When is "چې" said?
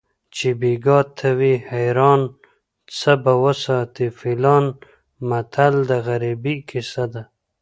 0.35-0.47